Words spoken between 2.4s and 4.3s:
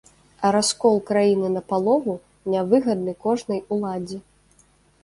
нявыгадны кожнай уладзе.